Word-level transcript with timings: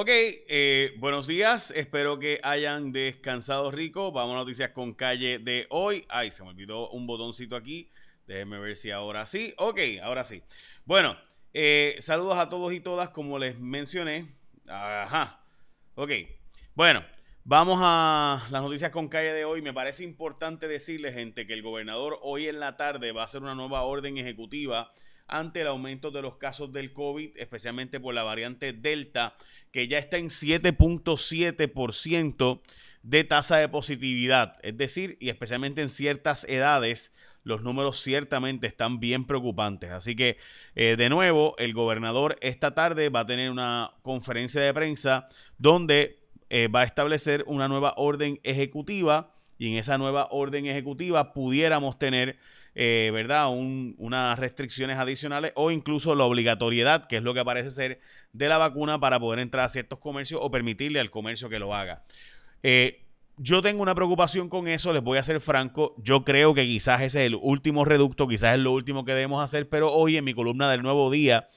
Ok, 0.00 0.10
eh, 0.10 0.94
buenos 0.98 1.26
días. 1.26 1.72
Espero 1.72 2.20
que 2.20 2.38
hayan 2.44 2.92
descansado 2.92 3.72
rico. 3.72 4.12
Vamos 4.12 4.36
a 4.36 4.38
noticias 4.38 4.70
con 4.70 4.94
calle 4.94 5.40
de 5.40 5.66
hoy. 5.70 6.04
Ay, 6.08 6.30
se 6.30 6.44
me 6.44 6.50
olvidó 6.50 6.88
un 6.90 7.04
botoncito 7.08 7.56
aquí. 7.56 7.90
Déjenme 8.28 8.60
ver 8.60 8.76
si 8.76 8.92
ahora 8.92 9.26
sí. 9.26 9.52
Ok, 9.58 9.80
ahora 10.00 10.22
sí. 10.22 10.40
Bueno, 10.84 11.16
eh, 11.52 11.96
saludos 11.98 12.38
a 12.38 12.48
todos 12.48 12.72
y 12.72 12.78
todas, 12.78 13.08
como 13.08 13.40
les 13.40 13.58
mencioné. 13.58 14.28
Ajá. 14.68 15.40
Ok. 15.96 16.12
Bueno, 16.76 17.04
vamos 17.42 17.80
a 17.82 18.46
las 18.52 18.62
noticias 18.62 18.92
con 18.92 19.08
calle 19.08 19.32
de 19.32 19.44
hoy. 19.44 19.62
Me 19.62 19.72
parece 19.72 20.04
importante 20.04 20.68
decirles, 20.68 21.14
gente, 21.14 21.44
que 21.44 21.54
el 21.54 21.62
gobernador 21.62 22.20
hoy 22.22 22.46
en 22.46 22.60
la 22.60 22.76
tarde 22.76 23.10
va 23.10 23.22
a 23.22 23.24
hacer 23.24 23.42
una 23.42 23.56
nueva 23.56 23.82
orden 23.82 24.16
ejecutiva 24.16 24.92
ante 25.28 25.60
el 25.60 25.68
aumento 25.68 26.10
de 26.10 26.22
los 26.22 26.36
casos 26.36 26.72
del 26.72 26.92
COVID, 26.92 27.36
especialmente 27.36 28.00
por 28.00 28.14
la 28.14 28.22
variante 28.22 28.72
Delta, 28.72 29.34
que 29.70 29.86
ya 29.86 29.98
está 29.98 30.16
en 30.16 30.30
7.7% 30.30 32.60
de 33.02 33.24
tasa 33.24 33.58
de 33.58 33.68
positividad. 33.68 34.56
Es 34.62 34.76
decir, 34.76 35.16
y 35.20 35.28
especialmente 35.28 35.82
en 35.82 35.90
ciertas 35.90 36.44
edades, 36.48 37.12
los 37.44 37.62
números 37.62 38.02
ciertamente 38.02 38.66
están 38.66 39.00
bien 39.00 39.24
preocupantes. 39.24 39.90
Así 39.90 40.16
que, 40.16 40.38
eh, 40.74 40.96
de 40.96 41.08
nuevo, 41.08 41.54
el 41.58 41.72
gobernador 41.72 42.36
esta 42.40 42.74
tarde 42.74 43.08
va 43.08 43.20
a 43.20 43.26
tener 43.26 43.50
una 43.50 43.92
conferencia 44.02 44.60
de 44.60 44.74
prensa 44.74 45.28
donde 45.56 46.18
eh, 46.50 46.68
va 46.68 46.80
a 46.80 46.84
establecer 46.84 47.44
una 47.46 47.68
nueva 47.68 47.94
orden 47.96 48.40
ejecutiva 48.42 49.34
y 49.58 49.72
en 49.72 49.78
esa 49.78 49.98
nueva 49.98 50.28
orden 50.30 50.66
ejecutiva 50.66 51.32
pudiéramos 51.32 51.98
tener 51.98 52.38
eh, 52.74 53.10
¿verdad? 53.12 53.48
unas 53.50 54.38
restricciones 54.38 54.96
adicionales 54.96 55.52
o 55.54 55.70
incluso 55.70 56.14
la 56.14 56.24
obligatoriedad, 56.24 57.06
que 57.06 57.16
es 57.16 57.22
lo 57.22 57.34
que 57.34 57.44
parece 57.44 57.70
ser 57.70 58.00
de 58.32 58.48
la 58.48 58.58
vacuna 58.58 59.00
para 59.00 59.18
poder 59.18 59.40
entrar 59.40 59.64
a 59.64 59.68
ciertos 59.68 59.98
comercios 59.98 60.40
o 60.42 60.50
permitirle 60.50 61.00
al 61.00 61.10
comercio 61.10 61.48
que 61.48 61.58
lo 61.58 61.74
haga. 61.74 62.04
Eh, 62.62 63.04
yo 63.36 63.62
tengo 63.62 63.82
una 63.82 63.94
preocupación 63.94 64.48
con 64.48 64.66
eso, 64.68 64.92
les 64.92 65.02
voy 65.02 65.18
a 65.18 65.22
ser 65.22 65.40
franco. 65.40 65.94
Yo 65.98 66.24
creo 66.24 66.54
que 66.54 66.64
quizás 66.64 67.02
ese 67.02 67.20
es 67.20 67.26
el 67.26 67.38
último 67.40 67.84
reducto, 67.84 68.26
quizás 68.26 68.54
es 68.54 68.60
lo 68.60 68.72
último 68.72 69.04
que 69.04 69.12
debemos 69.12 69.42
hacer, 69.42 69.68
pero 69.68 69.92
hoy 69.92 70.16
en 70.16 70.24
mi 70.24 70.34
columna 70.34 70.70
del 70.70 70.82
nuevo 70.82 71.10
día 71.10 71.48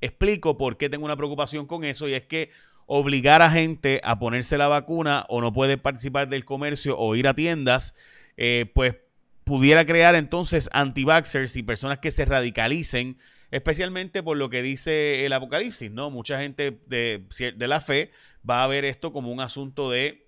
explico 0.00 0.56
por 0.56 0.76
qué 0.76 0.88
tengo 0.88 1.04
una 1.04 1.16
preocupación 1.16 1.66
con 1.66 1.84
eso 1.84 2.08
y 2.08 2.14
es 2.14 2.22
que 2.22 2.50
obligar 2.86 3.42
a 3.42 3.50
gente 3.50 4.00
a 4.04 4.18
ponerse 4.18 4.58
la 4.58 4.68
vacuna 4.68 5.24
o 5.28 5.40
no 5.40 5.52
puede 5.52 5.78
participar 5.78 6.28
del 6.28 6.44
comercio 6.44 6.98
o 6.98 7.16
ir 7.16 7.26
a 7.26 7.34
tiendas, 7.34 7.94
eh, 8.36 8.70
pues 8.74 8.96
pudiera 9.44 9.84
crear 9.84 10.14
entonces 10.14 10.68
anti-vaxxers 10.72 11.56
y 11.56 11.62
personas 11.62 11.98
que 11.98 12.10
se 12.10 12.24
radicalicen, 12.24 13.18
especialmente 13.50 14.22
por 14.22 14.36
lo 14.36 14.50
que 14.50 14.62
dice 14.62 15.24
el 15.26 15.32
Apocalipsis, 15.32 15.90
¿no? 15.90 16.10
Mucha 16.10 16.40
gente 16.40 16.80
de, 16.86 17.24
la 17.58 17.80
fe 17.80 18.10
va 18.48 18.64
a 18.64 18.66
ver 18.66 18.84
esto 18.84 19.12
como 19.12 19.30
un 19.30 19.40
asunto 19.40 19.90
de 19.90 20.26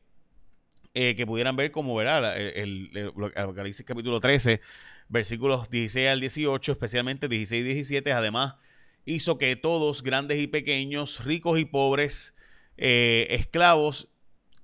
eh, 0.94 1.14
que 1.14 1.26
pudieran 1.26 1.56
ver 1.56 1.70
como, 1.70 1.94
¿verdad? 1.94 2.38
El, 2.38 3.12
Apocalipsis 3.34 3.84
capítulo 3.84 4.20
13, 4.20 4.60
versículos 5.08 5.70
16 5.70 6.08
al 6.08 6.20
18, 6.20 6.72
especialmente 6.72 7.28
16 7.28 7.62
y 7.62 7.64
17, 7.64 8.12
además 8.12 8.54
hizo 9.06 9.38
que 9.38 9.56
todos, 9.56 10.02
grandes 10.02 10.38
y 10.40 10.48
pequeños, 10.48 11.24
ricos 11.24 11.58
y 11.58 11.64
pobres, 11.64 12.34
eh, 12.76 13.28
esclavos, 13.30 14.08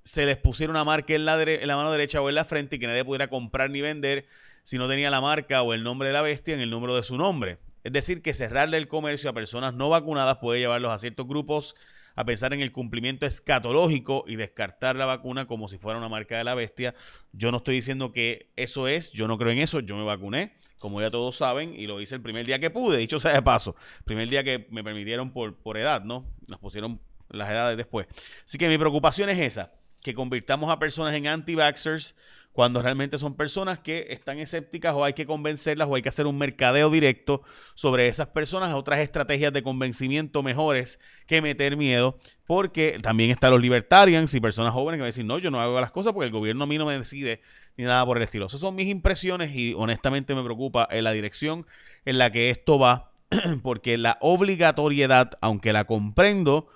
se 0.04 0.26
les 0.26 0.36
pusiera 0.36 0.70
una 0.70 0.84
marca 0.84 1.14
en 1.14 1.24
la, 1.24 1.40
en 1.42 1.66
la, 1.66 1.76
mano 1.76 1.92
derecha 1.92 2.20
o 2.20 2.28
en 2.28 2.34
la 2.34 2.44
frente 2.44 2.76
y 2.76 2.78
que 2.78 2.86
nadie 2.86 3.04
pudiera 3.04 3.28
comprar 3.28 3.70
ni 3.70 3.80
vender 3.80 4.26
si 4.62 4.78
no 4.78 4.88
tenía 4.88 5.10
la 5.10 5.20
marca 5.20 5.62
o 5.62 5.74
el 5.74 5.82
nombre 5.82 6.08
de 6.08 6.14
la 6.14 6.22
bestia 6.22 6.54
en 6.54 6.60
el 6.60 6.70
número 6.70 6.94
de 6.96 7.02
su 7.02 7.16
nombre. 7.16 7.58
Es 7.84 7.92
decir, 7.92 8.22
que 8.22 8.34
cerrarle 8.34 8.76
el 8.76 8.88
comercio 8.88 9.30
a 9.30 9.32
personas 9.32 9.74
no 9.74 9.88
vacunadas 9.88 10.38
puede 10.38 10.60
llevarlos 10.60 10.92
a 10.92 10.98
ciertos 10.98 11.26
grupos 11.26 11.74
a 12.14 12.24
pensar 12.24 12.52
en 12.52 12.60
el 12.60 12.72
cumplimiento 12.72 13.26
escatológico 13.26 14.24
y 14.26 14.36
descartar 14.36 14.96
la 14.96 15.06
vacuna 15.06 15.46
como 15.46 15.68
si 15.68 15.78
fuera 15.78 15.98
una 15.98 16.08
marca 16.08 16.36
de 16.36 16.44
la 16.44 16.54
bestia. 16.54 16.94
Yo 17.32 17.50
no 17.50 17.58
estoy 17.58 17.76
diciendo 17.76 18.12
que 18.12 18.50
eso 18.56 18.88
es, 18.88 19.10
yo 19.12 19.26
no 19.28 19.38
creo 19.38 19.52
en 19.52 19.58
eso, 19.58 19.80
yo 19.80 19.96
me 19.96 20.04
vacuné, 20.04 20.52
como 20.78 21.00
ya 21.00 21.10
todos 21.10 21.36
saben, 21.36 21.74
y 21.74 21.86
lo 21.86 22.00
hice 22.00 22.14
el 22.14 22.20
primer 22.20 22.46
día 22.46 22.58
que 22.58 22.70
pude, 22.70 22.98
dicho 22.98 23.18
sea 23.18 23.32
de 23.32 23.42
paso, 23.42 23.76
primer 24.04 24.28
día 24.28 24.44
que 24.44 24.66
me 24.70 24.84
permitieron 24.84 25.32
por, 25.32 25.56
por 25.56 25.78
edad, 25.78 26.02
¿no? 26.02 26.26
Nos 26.48 26.58
pusieron 26.58 27.00
las 27.30 27.50
edades 27.50 27.76
después. 27.76 28.06
Así 28.44 28.58
que 28.58 28.68
mi 28.68 28.78
preocupación 28.78 29.30
es 29.30 29.38
esa, 29.38 29.72
que 30.02 30.14
convirtamos 30.14 30.70
a 30.70 30.78
personas 30.78 31.14
en 31.14 31.26
anti-vaxxers 31.26 32.14
cuando 32.52 32.82
realmente 32.82 33.18
son 33.18 33.34
personas 33.34 33.78
que 33.78 34.08
están 34.10 34.38
escépticas 34.38 34.94
o 34.94 35.04
hay 35.04 35.14
que 35.14 35.24
convencerlas 35.24 35.88
o 35.88 35.94
hay 35.94 36.02
que 36.02 36.10
hacer 36.10 36.26
un 36.26 36.36
mercadeo 36.36 36.90
directo 36.90 37.42
sobre 37.74 38.08
esas 38.08 38.26
personas, 38.26 38.74
otras 38.74 39.00
estrategias 39.00 39.52
de 39.54 39.62
convencimiento 39.62 40.42
mejores 40.42 41.00
que 41.26 41.40
meter 41.40 41.78
miedo, 41.78 42.18
porque 42.46 42.98
también 43.00 43.30
están 43.30 43.52
los 43.52 43.60
libertarians 43.60 44.34
y 44.34 44.40
personas 44.40 44.74
jóvenes 44.74 44.98
que 44.98 45.00
van 45.00 45.06
a 45.06 45.06
decir, 45.06 45.24
no, 45.24 45.38
yo 45.38 45.50
no 45.50 45.60
hago 45.60 45.80
las 45.80 45.90
cosas 45.90 46.12
porque 46.12 46.26
el 46.26 46.32
gobierno 46.32 46.64
a 46.64 46.66
mí 46.66 46.76
no 46.76 46.84
me 46.84 46.98
decide 46.98 47.40
ni 47.78 47.84
nada 47.84 48.04
por 48.04 48.18
el 48.18 48.22
estilo. 48.22 48.46
Esas 48.46 48.60
son 48.60 48.74
mis 48.74 48.88
impresiones 48.88 49.54
y 49.54 49.72
honestamente 49.74 50.34
me 50.34 50.42
preocupa 50.42 50.86
en 50.90 51.04
la 51.04 51.12
dirección 51.12 51.66
en 52.04 52.18
la 52.18 52.30
que 52.30 52.50
esto 52.50 52.78
va, 52.78 53.12
porque 53.62 53.96
la 53.96 54.18
obligatoriedad, 54.20 55.38
aunque 55.40 55.72
la 55.72 55.84
comprendo, 55.84 56.68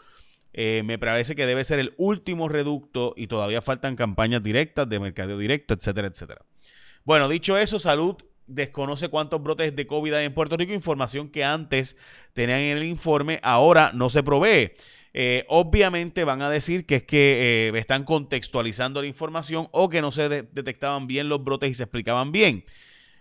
eh, 0.59 0.83
me 0.87 0.99
parece 0.99 1.37
que 1.37 1.45
debe 1.45 1.65
ser 1.65 1.79
el 1.79 1.93
último 1.99 2.49
reducto 2.49 3.13
y 3.15 3.27
todavía 3.27 3.61
faltan 3.61 3.95
campañas 3.95 4.43
directas 4.43 4.89
de 4.89 4.99
mercadeo 4.99 5.37
directo, 5.37 5.75
etcétera, 5.75 6.09
etcétera. 6.09 6.41
Bueno, 7.05 7.29
dicho 7.29 7.59
eso, 7.59 7.79
salud 7.79 8.17
desconoce 8.47 9.09
cuántos 9.09 9.43
brotes 9.43 9.77
de 9.77 9.87
COVID 9.87 10.15
hay 10.15 10.25
en 10.25 10.33
Puerto 10.33 10.57
Rico, 10.57 10.73
información 10.73 11.29
que 11.29 11.45
antes 11.45 11.97
tenían 12.33 12.61
en 12.61 12.79
el 12.79 12.85
informe, 12.85 13.39
ahora 13.43 13.91
no 13.93 14.09
se 14.09 14.23
provee. 14.23 14.73
Eh, 15.13 15.45
obviamente 15.49 16.25
van 16.25 16.41
a 16.41 16.49
decir 16.49 16.87
que 16.87 16.97
es 16.97 17.03
que 17.03 17.69
eh, 17.69 17.79
están 17.79 18.05
contextualizando 18.05 19.03
la 19.03 19.09
información 19.09 19.69
o 19.73 19.91
que 19.91 20.01
no 20.01 20.11
se 20.11 20.29
detectaban 20.29 21.07
bien 21.07 21.29
los 21.29 21.45
brotes 21.45 21.71
y 21.71 21.75
se 21.75 21.83
explicaban 21.83 22.33
bien. 22.33 22.65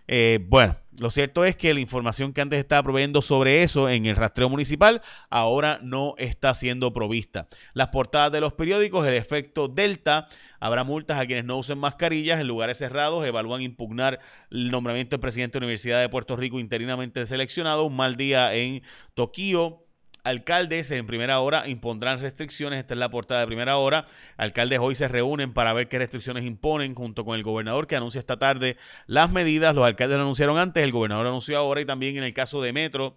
Eh, 0.08 0.38
bueno, 0.48 0.76
lo 0.98 1.10
cierto 1.10 1.44
es 1.44 1.56
que 1.56 1.74
la 1.74 1.80
información 1.80 2.32
que 2.32 2.40
antes 2.40 2.58
estaba 2.58 2.82
proveyendo 2.82 3.20
sobre 3.20 3.62
eso 3.62 3.88
en 3.88 4.06
el 4.06 4.16
rastreo 4.16 4.48
municipal 4.48 5.02
ahora 5.28 5.78
no 5.82 6.14
está 6.16 6.54
siendo 6.54 6.92
provista. 6.92 7.48
Las 7.74 7.88
portadas 7.88 8.32
de 8.32 8.40
los 8.40 8.54
periódicos, 8.54 9.06
el 9.06 9.14
efecto 9.14 9.68
Delta, 9.68 10.28
habrá 10.58 10.84
multas 10.84 11.20
a 11.20 11.26
quienes 11.26 11.44
no 11.44 11.58
usen 11.58 11.78
mascarillas 11.78 12.40
en 12.40 12.46
lugares 12.46 12.78
cerrados, 12.78 13.26
evalúan 13.26 13.62
impugnar 13.62 14.20
el 14.50 14.70
nombramiento 14.70 15.16
del 15.16 15.20
presidente 15.20 15.58
de 15.58 15.60
la 15.60 15.66
Universidad 15.66 16.00
de 16.00 16.08
Puerto 16.08 16.36
Rico 16.36 16.60
interinamente 16.60 17.26
seleccionado, 17.26 17.84
un 17.84 17.96
mal 17.96 18.16
día 18.16 18.54
en 18.54 18.82
Tokio, 19.14 19.85
alcaldes 20.26 20.90
en 20.90 21.06
primera 21.06 21.40
hora 21.40 21.68
impondrán 21.68 22.20
restricciones. 22.20 22.80
Esta 22.80 22.94
es 22.94 22.98
la 22.98 23.10
portada 23.10 23.40
de 23.40 23.46
primera 23.46 23.76
hora. 23.76 24.06
Alcaldes 24.36 24.80
hoy 24.80 24.94
se 24.96 25.08
reúnen 25.08 25.52
para 25.52 25.72
ver 25.72 25.88
qué 25.88 25.98
restricciones 25.98 26.44
imponen 26.44 26.94
junto 26.94 27.24
con 27.24 27.36
el 27.36 27.42
gobernador 27.42 27.86
que 27.86 27.96
anuncia 27.96 28.18
esta 28.18 28.38
tarde 28.38 28.76
las 29.06 29.30
medidas. 29.30 29.74
Los 29.74 29.86
alcaldes 29.86 30.16
lo 30.16 30.24
anunciaron 30.24 30.58
antes, 30.58 30.82
el 30.82 30.92
gobernador 30.92 31.26
anunció 31.26 31.56
ahora 31.58 31.80
y 31.80 31.84
también 31.84 32.16
en 32.16 32.24
el 32.24 32.34
caso 32.34 32.60
de 32.60 32.72
Metro 32.72 33.16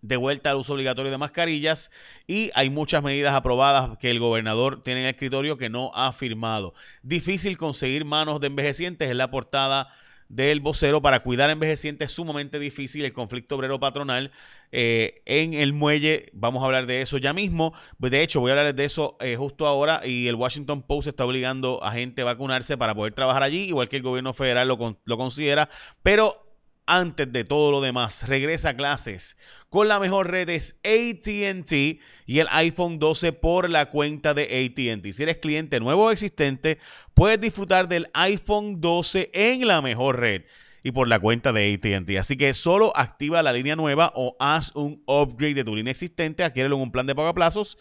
de 0.00 0.16
vuelta 0.16 0.50
al 0.50 0.56
uso 0.56 0.72
obligatorio 0.72 1.12
de 1.12 1.18
mascarillas 1.18 1.92
y 2.26 2.50
hay 2.54 2.68
muchas 2.70 3.04
medidas 3.04 3.34
aprobadas 3.34 3.96
que 3.98 4.10
el 4.10 4.18
gobernador 4.18 4.82
tiene 4.82 5.00
en 5.00 5.06
el 5.06 5.12
escritorio 5.12 5.56
que 5.56 5.70
no 5.70 5.92
ha 5.94 6.12
firmado. 6.12 6.74
Difícil 7.02 7.56
conseguir 7.56 8.04
manos 8.04 8.40
de 8.40 8.48
envejecientes 8.48 9.08
en 9.08 9.18
la 9.18 9.30
portada 9.30 9.88
del 10.32 10.60
vocero 10.60 11.02
para 11.02 11.20
cuidar 11.20 11.50
envejecientes 11.50 12.06
es 12.06 12.12
sumamente 12.12 12.58
difícil. 12.58 13.04
El 13.04 13.12
conflicto 13.12 13.56
obrero 13.56 13.78
patronal 13.78 14.32
eh, 14.72 15.22
en 15.26 15.52
el 15.52 15.74
muelle, 15.74 16.30
vamos 16.32 16.62
a 16.62 16.66
hablar 16.66 16.86
de 16.86 17.02
eso 17.02 17.18
ya 17.18 17.34
mismo. 17.34 17.74
De 17.98 18.22
hecho, 18.22 18.40
voy 18.40 18.50
a 18.50 18.54
hablar 18.54 18.74
de 18.74 18.84
eso 18.84 19.18
eh, 19.20 19.36
justo 19.36 19.66
ahora 19.66 20.00
y 20.04 20.28
el 20.28 20.34
Washington 20.34 20.82
Post 20.82 21.08
está 21.08 21.26
obligando 21.26 21.84
a 21.84 21.92
gente 21.92 22.22
a 22.22 22.24
vacunarse 22.24 22.78
para 22.78 22.94
poder 22.94 23.12
trabajar 23.12 23.42
allí, 23.42 23.64
igual 23.64 23.90
que 23.90 23.96
el 23.96 24.02
gobierno 24.02 24.32
federal 24.32 24.68
lo, 24.68 24.98
lo 25.04 25.16
considera. 25.18 25.68
Pero 26.02 26.51
antes 26.86 27.32
de 27.32 27.44
todo 27.44 27.70
lo 27.70 27.80
demás, 27.80 28.28
regresa 28.28 28.70
a 28.70 28.76
clases 28.76 29.36
con 29.72 29.88
la 29.88 29.98
mejor 29.98 30.30
red 30.30 30.50
es 30.50 30.76
ATT 30.84 31.72
y 32.26 32.38
el 32.40 32.46
iPhone 32.50 32.98
12 32.98 33.32
por 33.32 33.70
la 33.70 33.90
cuenta 33.90 34.34
de 34.34 34.42
ATT. 34.42 35.12
Si 35.14 35.22
eres 35.22 35.38
cliente 35.38 35.80
nuevo 35.80 36.04
o 36.04 36.10
existente, 36.10 36.78
puedes 37.14 37.40
disfrutar 37.40 37.88
del 37.88 38.06
iPhone 38.12 38.82
12 38.82 39.30
en 39.32 39.66
la 39.66 39.80
mejor 39.80 40.20
red 40.20 40.42
y 40.82 40.92
por 40.92 41.08
la 41.08 41.18
cuenta 41.18 41.54
de 41.54 41.72
ATT. 41.72 42.18
Así 42.18 42.36
que 42.36 42.52
solo 42.52 42.94
activa 42.94 43.42
la 43.42 43.54
línea 43.54 43.74
nueva 43.74 44.12
o 44.14 44.36
haz 44.38 44.72
un 44.74 45.02
upgrade 45.06 45.54
de 45.54 45.64
tu 45.64 45.74
línea 45.74 45.92
existente, 45.92 46.44
adquiérelo 46.44 46.76
en 46.76 46.82
un 46.82 46.92
plan 46.92 47.06
de 47.06 47.14
pago 47.14 47.28
a 47.28 47.34
plazos. 47.34 47.78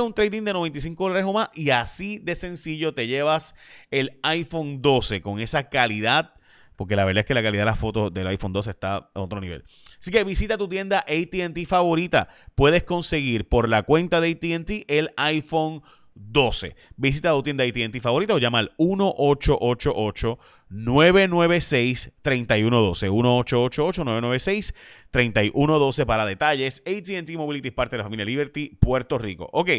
Un 0.00 0.14
trading 0.14 0.44
de 0.44 0.54
95 0.54 1.04
dólares 1.04 1.26
o 1.26 1.34
más 1.34 1.50
y 1.54 1.68
así 1.68 2.18
de 2.20 2.34
sencillo 2.34 2.94
te 2.94 3.06
llevas 3.06 3.54
el 3.90 4.18
iPhone 4.22 4.80
12 4.80 5.20
con 5.20 5.40
esa 5.40 5.68
calidad 5.68 6.37
porque 6.78 6.94
la 6.94 7.04
verdad 7.04 7.22
es 7.22 7.26
que 7.26 7.34
la 7.34 7.42
calidad 7.42 7.62
de 7.62 7.70
las 7.72 7.78
fotos 7.80 8.14
del 8.14 8.28
iPhone 8.28 8.52
12 8.52 8.70
está 8.70 9.10
a 9.12 9.20
otro 9.20 9.40
nivel. 9.40 9.64
Así 9.98 10.12
que 10.12 10.22
visita 10.22 10.56
tu 10.56 10.68
tienda 10.68 11.00
ATT 11.00 11.66
favorita. 11.66 12.28
Puedes 12.54 12.84
conseguir 12.84 13.48
por 13.48 13.68
la 13.68 13.82
cuenta 13.82 14.20
de 14.20 14.30
ATT 14.30 14.84
el 14.86 15.10
iPhone 15.16 15.82
12. 16.14 16.76
Visita 16.96 17.32
tu 17.32 17.42
tienda 17.42 17.64
ATT 17.64 18.00
favorita 18.00 18.34
o 18.34 18.38
llama 18.38 18.60
al 18.60 18.74
1888 18.78 20.38
996 20.68 22.12
3112 22.22 23.10
1888 23.10 24.04
996 24.04 24.74
3112 25.10 26.06
para 26.06 26.26
detalles. 26.26 26.84
ATT 26.86 27.28
Mobility 27.32 27.68
es 27.68 27.74
parte 27.74 27.96
de 27.96 27.98
la 27.98 28.04
familia 28.04 28.24
Liberty, 28.24 28.78
Puerto 28.80 29.18
Rico. 29.18 29.50
Ok. 29.52 29.70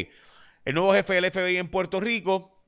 El 0.66 0.74
nuevo 0.74 0.92
jefe 0.92 1.14
del 1.14 1.30
FBI 1.30 1.56
en 1.56 1.68
Puerto 1.68 1.98
Rico 1.98 2.59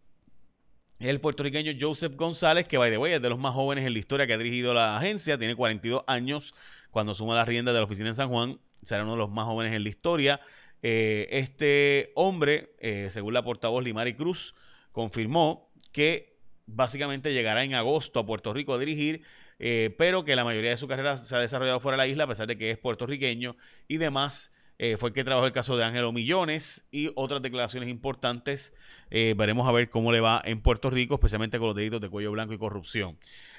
el 1.09 1.21
puertorriqueño 1.21 1.73
Joseph 1.79 2.15
González, 2.17 2.67
que 2.67 2.79
by 2.79 2.91
the 2.91 2.99
way 2.99 3.13
es 3.13 3.23
de 3.23 3.29
los 3.29 3.39
más 3.39 3.55
jóvenes 3.55 3.85
en 3.87 3.93
la 3.93 3.99
historia 3.99 4.27
que 4.27 4.35
ha 4.35 4.39
dirigido 4.39 4.73
la 4.73 4.97
agencia, 4.97 5.37
tiene 5.37 5.57
42 5.57 6.05
años, 6.07 6.55
cuando 6.91 7.15
suma 7.15 7.35
las 7.35 7.49
riendas 7.49 7.75
de 7.75 7.81
la 7.81 7.87
oficina 7.87 8.09
en 8.09 8.15
San 8.15 8.29
Juan, 8.29 8.61
será 8.83 9.03
uno 9.03 9.13
de 9.13 9.19
los 9.19 9.31
más 9.31 9.47
jóvenes 9.47 9.73
en 9.75 9.83
la 9.83 9.89
historia. 9.89 10.41
Eh, 10.83 11.29
este 11.31 12.13
hombre, 12.15 12.75
eh, 12.79 13.09
según 13.11 13.35
la 13.35 13.43
portavoz 13.43 13.83
Limari 13.83 14.15
Cruz, 14.15 14.55
confirmó 14.93 15.73
que 15.91 16.39
básicamente 16.67 17.33
llegará 17.33 17.65
en 17.65 17.75
agosto 17.75 18.21
a 18.21 18.27
Puerto 18.27 18.53
Rico 18.53 18.75
a 18.75 18.79
dirigir, 18.79 19.23
eh, 19.59 19.95
pero 19.99 20.25
que 20.25 20.37
la 20.37 20.45
mayoría 20.45 20.71
de 20.71 20.77
su 20.77 20.87
carrera 20.87 21.17
se 21.17 21.35
ha 21.35 21.41
desarrollado 21.41 21.81
fuera 21.81 21.97
de 21.97 22.07
la 22.07 22.07
isla, 22.07 22.25
a 22.25 22.29
pesar 22.29 22.47
de 22.47 22.57
que 22.57 22.71
es 22.71 22.79
puertorriqueño 22.79 23.57
y 23.89 23.97
demás. 23.97 24.53
Eh, 24.85 24.97
fue 24.97 25.11
el 25.11 25.15
que 25.15 25.23
trabajó 25.23 25.47
el 25.47 25.53
caso 25.53 25.77
de 25.77 25.85
Ángelo 25.85 26.11
Millones 26.11 26.89
y 26.91 27.13
otras 27.15 27.41
declaraciones 27.41 27.89
importantes. 27.89 28.75
Eh, 29.13 29.33
veremos 29.37 29.69
a 29.69 29.71
ver 29.71 29.89
cómo 29.89 30.11
le 30.11 30.21
va 30.21 30.43
en 30.45 30.61
Puerto 30.61 30.91
Rico, 30.91 31.15
especialmente 31.15 31.61
con 31.61 31.69
los 31.69 31.77
delitos 31.77 32.01
de 32.01 32.09
cuello 32.09 32.33
blanco 32.33 32.53
y 32.53 32.59
corrupción. 32.59 33.17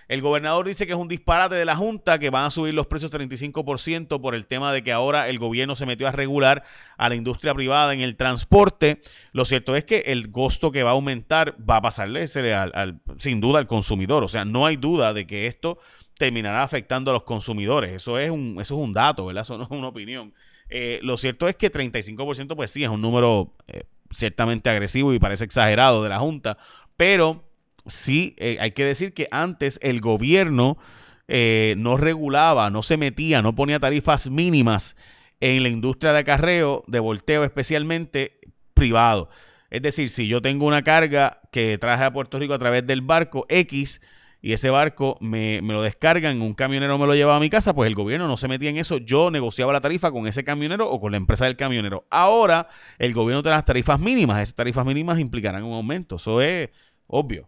El 0.10 0.22
gobernador 0.22 0.68
dice 0.68 0.86
que 0.86 0.92
es 0.92 0.98
un 0.98 1.08
disparate 1.08 1.56
de 1.56 1.64
la 1.64 1.78
Junta, 1.78 2.20
que 2.20 2.30
van 2.30 2.48
a 2.48 2.52
subir 2.52 2.74
los 2.74 2.88
precios 2.88 3.10
35% 3.10 4.20
por 4.20 4.36
el 4.36 4.48
tema 4.48 4.74
de 4.74 4.84
que 4.84 4.92
ahora 4.92 5.30
el 5.30 5.40
gobierno 5.40 5.76
se 5.76 5.86
metió 5.86 6.10
a 6.10 6.12
regular 6.12 6.66
a 6.98 7.08
la 7.08 7.16
industria 7.16 7.54
privada 7.54 7.94
en 7.94 8.02
el 8.02 8.18
transporte. 8.18 9.00
Lo 9.32 9.46
cierto 9.46 9.78
es 9.78 9.86
que 9.86 10.00
el 10.08 10.30
costo 10.30 10.74
que 10.74 10.84
va 10.84 10.90
a 10.90 10.94
aumentar 10.96 11.56
va 11.58 11.78
a 11.78 11.82
pasarle 11.82 12.28
sin 12.28 13.40
duda 13.40 13.60
al 13.60 13.68
consumidor. 13.68 14.26
O 14.26 14.28
sea, 14.28 14.44
no 14.44 14.66
hay 14.66 14.76
duda 14.76 15.14
de 15.14 15.26
que 15.26 15.48
esto 15.48 15.80
terminará 16.18 16.64
afectando 16.64 17.12
a 17.12 17.14
los 17.14 17.24
consumidores. 17.24 17.94
Eso 17.94 18.20
es 18.20 18.30
un, 18.30 18.58
eso 18.60 18.76
es 18.76 18.86
un 18.86 18.92
dato, 18.92 19.26
¿verdad? 19.26 19.44
Eso 19.44 19.58
no 19.58 19.64
es 19.64 19.70
una 19.70 19.88
opinión. 19.88 20.34
Eh, 20.76 21.00
lo 21.04 21.18
cierto 21.18 21.48
es 21.48 21.56
que 21.56 21.72
35% 21.72 22.56
pues 22.56 22.72
sí 22.72 22.84
es 22.84 22.90
un 22.90 23.00
número 23.00 23.54
eh, 23.68 23.84
ciertamente 24.12 24.72
agresivo 24.72 25.14
y 25.14 25.20
parece 25.20 25.46
exagerado 25.46 26.02
de 26.02 26.10
la 26.10 26.18
Junta, 26.18 26.58
pero 26.98 27.44
sí 27.86 28.34
eh, 28.40 28.58
hay 28.60 28.72
que 28.72 28.84
decir 28.84 29.14
que 29.14 29.28
antes 29.30 29.80
el 29.84 30.02
gobierno 30.02 30.80
no 31.28 31.98
regulaba, 31.98 32.70
no 32.70 32.82
se 32.82 32.98
metía, 32.98 33.42
no 33.42 33.56
ponía 33.56 33.80
tarifas 33.80 34.30
mínimas 34.30 34.96
en 35.40 35.64
la 35.64 35.70
industria 35.70 36.12
de 36.12 36.20
acarreo, 36.20 36.84
de 36.88 37.00
volteo 37.00 37.44
especialmente 37.44 38.40
privado. 38.74 39.30
Es 39.70 39.82
decir, 39.84 40.10
si 40.10 40.28
yo 40.28 40.42
tengo 40.42 40.66
una 40.66 40.84
carga 40.84 41.42
que 41.52 41.78
traje 41.78 42.04
a 42.04 42.14
Puerto 42.14 42.40
Rico 42.40 42.54
a 42.56 42.60
través 42.60 42.86
del 42.86 43.02
barco 43.02 43.46
X, 43.48 44.02
y 44.46 44.52
ese 44.52 44.70
barco 44.70 45.18
me, 45.22 45.62
lo 45.62 45.82
descargan, 45.82 46.42
un 46.42 46.54
camionero 46.54 46.98
me 46.98 47.08
lo 47.08 47.16
llevaba 47.16 47.38
a 47.38 47.40
mi 47.40 47.50
casa, 47.50 47.74
pues 47.74 47.88
el 47.88 47.96
gobierno 47.96 48.28
no 48.28 48.36
se 48.36 48.50
metía 48.50 48.70
en 48.70 48.76
eso. 48.76 48.98
Yo 48.98 49.32
negociaba 49.32 49.72
la 49.72 49.80
tarifa 49.80 50.12
con 50.12 50.28
ese 50.28 50.44
camionero 50.44 50.92
o 50.92 51.00
con 51.00 51.12
la 51.12 51.18
empresa 51.18 51.46
del 51.46 51.56
camionero. 51.56 52.06
Ahora 52.10 52.68
el 53.00 53.14
gobierno 53.14 53.42
tiene 53.42 53.56
las 53.56 53.64
tarifas 53.64 54.02
mínimas. 54.02 54.42
Esas 54.42 54.56
tarifas 54.56 54.86
mínimas 54.86 55.18
implicarán 55.18 55.64
un 55.64 55.72
aumento. 55.72 56.18
Eso 56.18 56.42
es 56.42 56.72
obvio. 57.08 57.48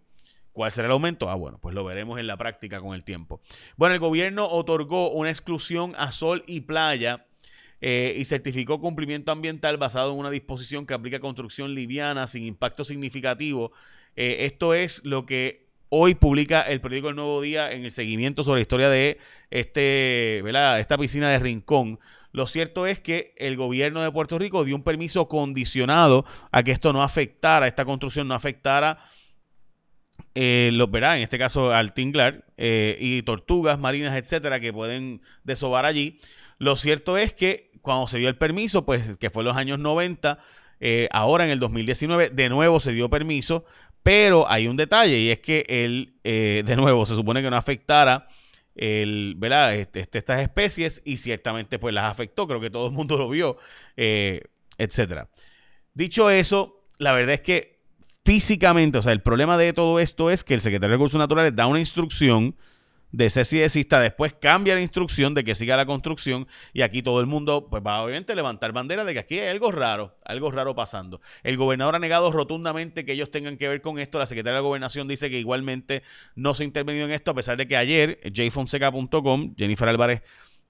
¿Cuál 0.54 0.72
será 0.72 0.86
el 0.86 0.94
aumento? 0.94 1.30
Ah, 1.30 1.36
bueno, 1.36 1.60
pues 1.62 1.76
lo 1.76 1.84
veremos 1.84 2.18
en 2.18 2.28
la 2.28 2.38
práctica 2.38 2.80
con 2.80 2.96
el 2.96 3.04
tiempo. 3.04 3.42
Bueno, 3.76 3.94
el 3.94 4.00
gobierno 4.00 4.48
otorgó 4.48 5.12
una 5.12 5.30
exclusión 5.30 5.94
a 5.98 6.14
sol 6.14 6.44
y 6.48 6.62
playa 6.62 7.28
eh, 7.82 8.16
y 8.18 8.24
certificó 8.24 8.80
cumplimiento 8.80 9.34
ambiental 9.34 9.76
basado 9.76 10.14
en 10.14 10.20
una 10.20 10.30
disposición 10.30 10.86
que 10.86 10.94
aplica 10.94 11.20
construcción 11.20 11.76
liviana 11.76 12.26
sin 12.28 12.46
impacto 12.46 12.86
significativo. 12.86 13.74
Eh, 14.16 14.46
esto 14.46 14.74
es 14.74 15.04
lo 15.04 15.26
que 15.26 15.65
Hoy 15.98 16.14
publica 16.14 16.64
el 16.64 16.82
periódico 16.82 17.08
El 17.08 17.16
Nuevo 17.16 17.40
Día 17.40 17.72
en 17.72 17.86
el 17.86 17.90
seguimiento 17.90 18.44
sobre 18.44 18.58
la 18.58 18.64
historia 18.64 18.90
de 18.90 19.18
este, 19.50 20.40
esta 20.78 20.98
piscina 20.98 21.30
de 21.30 21.40
Rincón. 21.40 22.02
Lo 22.34 22.48
cierto 22.48 22.86
es 22.86 23.00
que 23.00 23.34
el 23.38 23.56
gobierno 23.56 24.02
de 24.02 24.12
Puerto 24.12 24.38
Rico 24.38 24.66
dio 24.66 24.76
un 24.76 24.84
permiso 24.84 25.30
condicionado 25.30 26.26
a 26.52 26.64
que 26.64 26.72
esto 26.72 26.92
no 26.92 27.02
afectara, 27.02 27.66
esta 27.66 27.86
construcción 27.86 28.28
no 28.28 28.34
afectara 28.34 28.98
eh, 30.34 30.70
los, 30.74 30.92
verá, 30.92 31.16
en 31.16 31.24
este 31.24 31.40
caso 31.40 31.72
al 31.72 31.94
tinglar 31.94 32.44
eh, 32.58 32.98
y 33.00 33.22
tortugas 33.22 33.80
marinas, 33.80 34.16
etcétera, 34.16 34.60
que 34.60 34.74
pueden 34.74 35.22
desovar 35.46 35.86
allí. 35.86 36.20
Lo 36.58 36.76
cierto 36.76 37.16
es 37.16 37.34
que 37.34 37.72
cuando 37.82 38.08
se 38.08 38.18
dio 38.18 38.28
el 38.28 38.38
permiso, 38.38 38.86
pues 38.86 39.18
que 39.18 39.30
fue 39.30 39.44
en 39.44 39.48
los 39.48 39.56
años 39.56 39.80
90, 39.80 40.40
eh, 40.80 41.08
ahora 41.12 41.46
en 41.46 41.52
el 41.52 41.60
2019, 41.60 42.30
de 42.30 42.50
nuevo 42.50 42.80
se 42.80 42.94
dio 42.94 43.10
permiso, 43.10 43.66
pero 44.04 44.50
hay 44.50 44.68
un 44.68 44.78
detalle 44.78 45.18
y 45.18 45.30
es 45.30 45.40
que 45.40 45.66
él, 45.68 46.14
eh, 46.24 46.64
de 46.66 46.76
nuevo, 46.76 47.06
se 47.06 47.16
supone 47.16 47.42
que 47.42 47.50
no 47.50 47.58
afectara 47.58 48.28
el, 48.76 49.36
¿verdad? 49.38 49.76
Este, 49.76 50.02
este, 50.02 50.18
estas 50.18 50.42
especies 50.42 51.02
y 51.06 51.18
ciertamente 51.18 51.80
pues 51.80 51.94
las 51.94 52.12
afectó, 52.12 52.48
creo 52.48 52.60
que 52.60 52.70
todo 52.70 52.88
el 52.88 52.94
mundo 52.94 53.18
lo 53.18 53.30
vio, 53.30 53.58
eh, 53.98 54.42
etcétera. 54.78 55.30
Dicho 55.94 56.30
eso, 56.30 56.88
la 56.98 57.14
verdad 57.14 57.36
es 57.36 57.42
que 57.42 57.80
físicamente, 58.26 58.98
o 58.98 59.02
sea, 59.02 59.12
el 59.14 59.22
problema 59.22 59.58
de 59.58 59.72
todo 59.74 60.00
esto 60.00 60.30
es 60.30 60.44
que 60.44 60.56
el 60.56 60.62
secretario 60.62 60.92
de 60.92 60.98
Recursos 60.98 61.20
Naturales 61.20 61.56
da 61.56 61.68
una 61.68 61.80
instrucción 61.80 62.56
de 63.16 63.30
cese 63.30 63.66
después 64.02 64.34
cambia 64.34 64.76
la 64.76 64.82
instrucción 64.82 65.34
de 65.34 65.46
que 65.46 65.56
siga 65.56 65.78
la 65.78 65.86
construcción 65.86 66.48
y 66.74 66.82
aquí 66.82 67.02
todo 67.02 67.22
el 67.22 67.28
mundo 67.28 67.68
pues 67.70 67.82
va 67.82 68.02
obviamente 68.02 68.34
a 68.34 68.36
levantar 68.36 68.74
bandera 68.74 69.06
de 69.06 69.14
que 69.14 69.20
aquí 69.20 69.40
hay 69.40 69.48
algo 69.48 69.72
raro, 69.72 70.18
algo 70.26 70.52
raro 70.52 70.76
pasando. 70.76 71.22
El 71.44 71.56
gobernador 71.56 71.96
ha 71.96 72.00
negado 72.00 72.32
rotundamente 72.32 73.06
que 73.06 73.14
ellos 73.14 73.32
tengan 73.32 73.56
que 73.58 73.70
ver 73.70 73.82
con 73.82 74.00
esto, 74.00 74.20
la 74.20 74.26
secretaria 74.26 74.58
de 74.58 74.62
la 74.62 74.68
gobernación 74.68 75.08
dice 75.08 75.30
que 75.30 75.40
igualmente 75.40 76.04
no 76.36 76.54
se 76.54 76.64
ha 76.64 76.66
intervenido 76.66 77.06
en 77.06 77.12
esto, 77.12 77.32
a 77.32 77.36
pesar 77.36 77.56
de 77.56 77.68
que 77.68 77.78
ayer 77.78 78.20
jfonseca.com, 78.34 79.56
Jennifer 79.56 79.88
Álvarez 79.88 80.22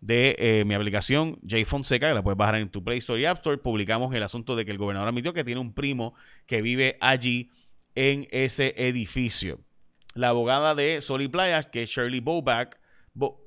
de 0.02 0.36
eh, 0.38 0.66
mi 0.66 0.76
aplicación 0.76 1.40
JFonseca, 1.42 2.10
que 2.10 2.14
la 2.14 2.22
puedes 2.22 2.38
bajar 2.38 2.58
en 2.58 2.70
tu 2.70 2.84
Play 2.84 3.00
Store 3.00 3.20
y 3.20 3.26
App 3.26 3.38
Store, 3.38 3.58
publicamos 3.58 4.14
el 4.14 4.22
asunto 4.22 4.56
de 4.56 4.66
que 4.66 4.72
el 4.72 4.78
gobernador 4.78 5.10
admitió 5.10 5.34
que 5.34 5.44
tiene 5.44 5.62
un 5.62 5.74
primo 5.74 6.14
que 6.46 6.62
vive 6.62 6.98
allí 7.02 7.50
en 7.96 8.28
ese 8.30 8.76
edificio 8.78 9.62
la 10.16 10.30
abogada 10.30 10.74
de 10.74 11.02
Sol 11.02 11.22
y 11.22 11.28
Playas, 11.28 11.68
que 11.68 11.84
es 11.84 11.90
Shirley 11.92 12.22
Boback, 12.22 12.80
Bo, 13.14 13.46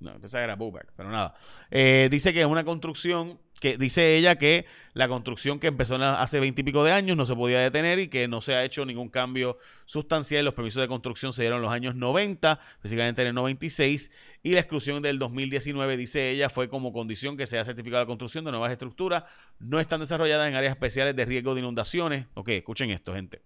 no, 0.00 0.12
esa 0.22 0.44
era 0.44 0.54
Boback, 0.54 0.92
pero 0.96 1.10
nada, 1.10 1.34
eh, 1.70 2.08
dice 2.10 2.32
que 2.32 2.40
es 2.40 2.46
una 2.46 2.64
construcción 2.64 3.40
que 3.60 3.76
dice 3.76 4.16
ella 4.16 4.36
que 4.36 4.66
la 4.92 5.08
construcción 5.08 5.58
que 5.58 5.66
empezó 5.66 5.96
hace 5.96 6.38
veintipico 6.38 6.84
de 6.84 6.92
años 6.92 7.16
no 7.16 7.26
se 7.26 7.34
podía 7.34 7.58
detener 7.58 7.98
y 7.98 8.06
que 8.06 8.28
no 8.28 8.40
se 8.40 8.54
ha 8.54 8.64
hecho 8.64 8.84
ningún 8.84 9.08
cambio 9.08 9.58
sustancial. 9.86 10.44
Los 10.44 10.54
permisos 10.54 10.80
de 10.80 10.86
construcción 10.86 11.32
se 11.32 11.42
dieron 11.42 11.56
en 11.56 11.62
los 11.62 11.72
años 11.72 11.96
90, 11.96 12.60
específicamente 12.76 13.22
en 13.22 13.28
el 13.28 13.34
96, 13.34 14.12
y 14.44 14.52
la 14.52 14.60
exclusión 14.60 15.02
del 15.02 15.18
2019, 15.18 15.96
dice 15.96 16.30
ella, 16.30 16.48
fue 16.48 16.68
como 16.68 16.92
condición 16.92 17.36
que 17.36 17.48
sea 17.48 17.64
certificada 17.64 18.04
la 18.04 18.06
construcción 18.06 18.44
de 18.44 18.52
nuevas 18.52 18.70
estructuras. 18.70 19.24
No 19.58 19.80
están 19.80 19.98
desarrolladas 19.98 20.48
en 20.48 20.54
áreas 20.54 20.70
especiales 20.70 21.16
de 21.16 21.24
riesgo 21.24 21.54
de 21.54 21.60
inundaciones. 21.60 22.26
Ok, 22.34 22.50
escuchen 22.50 22.90
esto, 22.90 23.14
gente. 23.14 23.42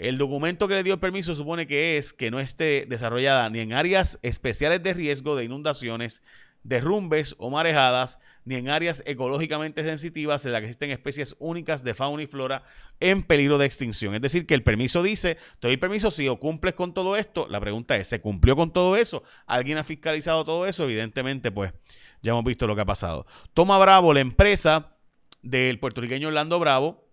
El 0.00 0.16
documento 0.16 0.66
que 0.66 0.76
le 0.76 0.82
dio 0.82 0.94
el 0.94 0.98
permiso 0.98 1.34
supone 1.34 1.66
que 1.66 1.98
es 1.98 2.14
que 2.14 2.30
no 2.30 2.40
esté 2.40 2.86
desarrollada 2.88 3.50
ni 3.50 3.60
en 3.60 3.74
áreas 3.74 4.18
especiales 4.22 4.82
de 4.82 4.94
riesgo 4.94 5.36
de 5.36 5.44
inundaciones, 5.44 6.22
derrumbes 6.62 7.34
o 7.36 7.50
marejadas, 7.50 8.18
ni 8.46 8.54
en 8.54 8.70
áreas 8.70 9.02
ecológicamente 9.04 9.82
sensitivas 9.82 10.46
en 10.46 10.52
las 10.52 10.62
que 10.62 10.68
existen 10.68 10.90
especies 10.90 11.36
únicas 11.38 11.84
de 11.84 11.92
fauna 11.92 12.22
y 12.22 12.26
flora 12.26 12.62
en 12.98 13.22
peligro 13.22 13.58
de 13.58 13.66
extinción. 13.66 14.14
Es 14.14 14.22
decir, 14.22 14.46
que 14.46 14.54
el 14.54 14.62
permiso 14.62 15.02
dice, 15.02 15.36
te 15.58 15.68
doy 15.68 15.76
permiso 15.76 16.10
si 16.10 16.28
o 16.28 16.40
cumples 16.40 16.72
con 16.72 16.94
todo 16.94 17.14
esto. 17.16 17.46
La 17.50 17.60
pregunta 17.60 17.94
es, 17.96 18.08
¿se 18.08 18.22
cumplió 18.22 18.56
con 18.56 18.72
todo 18.72 18.96
eso? 18.96 19.22
¿Alguien 19.46 19.76
ha 19.76 19.84
fiscalizado 19.84 20.46
todo 20.46 20.64
eso? 20.64 20.84
Evidentemente, 20.84 21.52
pues 21.52 21.74
ya 22.22 22.30
hemos 22.30 22.44
visto 22.44 22.66
lo 22.66 22.74
que 22.74 22.80
ha 22.80 22.86
pasado. 22.86 23.26
Toma 23.52 23.76
Bravo, 23.76 24.14
la 24.14 24.20
empresa 24.20 24.96
del 25.42 25.78
puertorriqueño 25.78 26.28
Orlando 26.28 26.58
Bravo, 26.58 27.09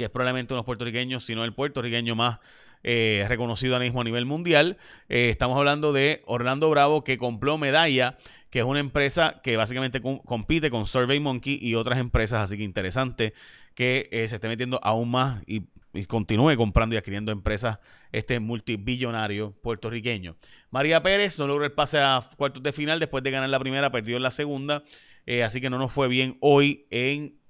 que 0.00 0.06
es 0.06 0.10
probablemente 0.10 0.54
uno 0.54 0.58
de 0.58 0.60
los 0.60 0.66
puertorriqueños, 0.66 1.24
sino 1.24 1.44
el 1.44 1.52
puertorriqueño 1.52 2.16
más 2.16 2.38
eh, 2.82 3.26
reconocido 3.28 3.74
ahora 3.74 3.84
mismo 3.84 4.00
a 4.00 4.04
nivel 4.04 4.24
mundial. 4.24 4.78
Eh, 5.10 5.28
estamos 5.28 5.58
hablando 5.58 5.92
de 5.92 6.22
Orlando 6.24 6.70
Bravo, 6.70 7.04
que 7.04 7.18
compró 7.18 7.58
Medalla, 7.58 8.16
que 8.48 8.60
es 8.60 8.64
una 8.64 8.80
empresa 8.80 9.42
que 9.42 9.58
básicamente 9.58 10.00
compite 10.00 10.70
con 10.70 10.86
Survey 10.86 11.20
Monkey 11.20 11.58
y 11.60 11.74
otras 11.74 11.98
empresas, 11.98 12.40
así 12.40 12.56
que 12.56 12.62
interesante 12.62 13.34
que 13.74 14.08
eh, 14.10 14.26
se 14.26 14.36
esté 14.36 14.48
metiendo 14.48 14.80
aún 14.82 15.10
más 15.10 15.42
y, 15.46 15.66
continúe 16.06 16.56
comprando 16.56 16.94
y 16.94 16.98
adquiriendo 16.98 17.32
empresas 17.32 17.78
este 18.10 18.40
multibillonario 18.40 19.52
puertorriqueño. 19.60 20.36
María 20.70 21.02
Pérez 21.02 21.38
no 21.38 21.46
logró 21.46 21.66
el 21.66 21.72
pase 21.72 21.98
a 21.98 22.24
cuartos 22.38 22.62
de 22.62 22.72
final 22.72 23.00
después 23.00 23.22
de 23.22 23.32
ganar 23.32 23.50
la 23.50 23.58
primera, 23.58 23.92
perdió 23.92 24.16
en 24.16 24.22
la 24.22 24.30
segunda, 24.30 24.84
así 25.44 25.60
que 25.60 25.68
no 25.68 25.78
nos 25.78 25.92
fue 25.92 26.08
bien 26.08 26.38
hoy 26.40 26.86
en 26.90 27.40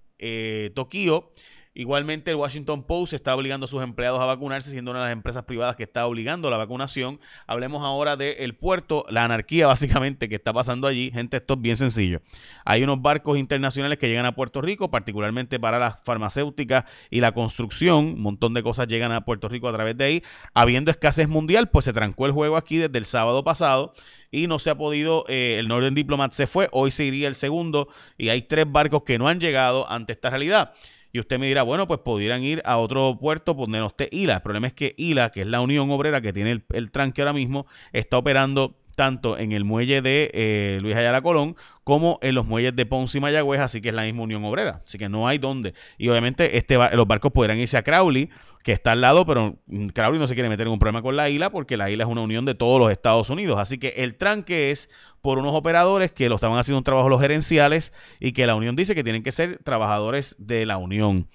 Tokio. 0.74 1.32
Igualmente, 1.72 2.32
el 2.32 2.36
Washington 2.36 2.82
Post 2.82 3.12
está 3.12 3.32
obligando 3.34 3.66
a 3.66 3.68
sus 3.68 3.80
empleados 3.82 4.20
a 4.20 4.24
vacunarse, 4.24 4.70
siendo 4.70 4.90
una 4.90 5.00
de 5.00 5.06
las 5.06 5.12
empresas 5.12 5.44
privadas 5.44 5.76
que 5.76 5.84
está 5.84 6.04
obligando 6.04 6.50
la 6.50 6.56
vacunación. 6.56 7.20
Hablemos 7.46 7.84
ahora 7.84 8.16
del 8.16 8.56
puerto, 8.56 9.06
la 9.08 9.24
anarquía 9.24 9.66
básicamente 9.68 10.28
que 10.28 10.34
está 10.34 10.52
pasando 10.52 10.88
allí. 10.88 11.12
Gente, 11.12 11.36
esto 11.36 11.54
es 11.54 11.60
bien 11.60 11.76
sencillo. 11.76 12.22
Hay 12.64 12.82
unos 12.82 13.00
barcos 13.00 13.38
internacionales 13.38 13.98
que 13.98 14.08
llegan 14.08 14.26
a 14.26 14.34
Puerto 14.34 14.60
Rico, 14.60 14.90
particularmente 14.90 15.60
para 15.60 15.78
las 15.78 16.02
farmacéuticas 16.02 16.84
y 17.08 17.20
la 17.20 17.32
construcción. 17.32 18.14
Un 18.14 18.20
montón 18.20 18.52
de 18.52 18.64
cosas 18.64 18.88
llegan 18.88 19.12
a 19.12 19.24
Puerto 19.24 19.48
Rico 19.48 19.68
a 19.68 19.72
través 19.72 19.96
de 19.96 20.04
ahí. 20.04 20.22
Habiendo 20.54 20.90
escasez 20.90 21.28
mundial, 21.28 21.70
pues 21.70 21.84
se 21.84 21.92
trancó 21.92 22.26
el 22.26 22.32
juego 22.32 22.56
aquí 22.56 22.78
desde 22.78 22.98
el 22.98 23.04
sábado 23.04 23.44
pasado 23.44 23.94
y 24.32 24.48
no 24.48 24.58
se 24.58 24.70
ha 24.70 24.74
podido, 24.76 25.24
eh, 25.28 25.56
el 25.60 25.68
Northern 25.68 25.94
Diplomat 25.94 26.32
se 26.32 26.46
fue, 26.46 26.68
hoy 26.72 26.90
se 26.90 27.04
iría 27.04 27.28
el 27.28 27.34
segundo 27.34 27.88
y 28.16 28.28
hay 28.28 28.42
tres 28.42 28.66
barcos 28.70 29.02
que 29.04 29.18
no 29.18 29.28
han 29.28 29.40
llegado 29.40 29.90
ante 29.90 30.12
esta 30.12 30.30
realidad. 30.30 30.72
Y 31.12 31.18
usted 31.20 31.38
me 31.38 31.46
dirá, 31.46 31.62
bueno, 31.62 31.86
pues 31.88 32.00
pudieran 32.00 32.44
ir 32.44 32.62
a 32.64 32.78
otro 32.78 33.18
puerto 33.18 33.54
donde 33.54 33.78
no 33.78 33.88
esté 33.88 34.08
ILA. 34.12 34.36
El 34.36 34.42
problema 34.42 34.66
es 34.66 34.72
que 34.72 34.94
ILA, 34.96 35.30
que 35.30 35.42
es 35.42 35.46
la 35.46 35.60
Unión 35.60 35.90
Obrera 35.90 36.20
que 36.20 36.32
tiene 36.32 36.52
el, 36.52 36.64
el 36.72 36.90
tranque 36.90 37.22
ahora 37.22 37.32
mismo, 37.32 37.66
está 37.92 38.18
operando 38.18 38.79
tanto 39.00 39.38
en 39.38 39.52
el 39.52 39.64
muelle 39.64 40.02
de 40.02 40.30
eh, 40.34 40.78
Luis 40.82 40.94
Ayala 40.94 41.22
Colón 41.22 41.56
como 41.84 42.18
en 42.20 42.34
los 42.34 42.44
muelles 42.44 42.76
de 42.76 42.84
Ponce 42.84 43.16
y 43.16 43.20
Mayagüez, 43.22 43.58
así 43.58 43.80
que 43.80 43.88
es 43.88 43.94
la 43.94 44.02
misma 44.02 44.24
Unión 44.24 44.44
Obrera, 44.44 44.82
así 44.84 44.98
que 44.98 45.08
no 45.08 45.26
hay 45.26 45.38
dónde. 45.38 45.72
Y 45.96 46.10
obviamente 46.10 46.58
este 46.58 46.76
los 46.92 47.06
barcos 47.06 47.32
podrán 47.32 47.58
irse 47.58 47.78
a 47.78 47.82
Crowley, 47.82 48.28
que 48.62 48.72
está 48.72 48.92
al 48.92 49.00
lado, 49.00 49.24
pero 49.24 49.56
Crowley 49.94 50.20
no 50.20 50.26
se 50.26 50.34
quiere 50.34 50.50
meter 50.50 50.66
en 50.66 50.74
un 50.74 50.78
problema 50.78 51.00
con 51.00 51.16
la 51.16 51.30
isla 51.30 51.48
porque 51.48 51.78
la 51.78 51.90
isla 51.90 52.04
es 52.04 52.10
una 52.10 52.20
unión 52.20 52.44
de 52.44 52.54
todos 52.54 52.78
los 52.78 52.92
Estados 52.92 53.30
Unidos, 53.30 53.58
así 53.58 53.78
que 53.78 53.94
el 53.96 54.16
tranque 54.16 54.70
es 54.70 54.90
por 55.22 55.38
unos 55.38 55.54
operadores 55.54 56.12
que 56.12 56.28
lo 56.28 56.34
estaban 56.34 56.58
haciendo 56.58 56.76
un 56.76 56.84
trabajo 56.84 57.08
los 57.08 57.22
gerenciales 57.22 57.94
y 58.20 58.32
que 58.32 58.46
la 58.46 58.54
Unión 58.54 58.76
dice 58.76 58.94
que 58.94 59.02
tienen 59.02 59.22
que 59.22 59.32
ser 59.32 59.62
trabajadores 59.64 60.36
de 60.38 60.66
la 60.66 60.76
Unión. 60.76 61.26